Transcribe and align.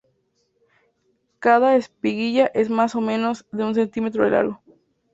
Cada 1.37 1.75
espiguilla 1.75 2.47
es 2.55 2.71
más 2.71 2.95
o 2.95 3.01
menos 3.01 3.45
de 3.51 3.65
un 3.65 3.75
centímetro 3.75 4.23
de 4.23 4.31
largo. 4.31 4.63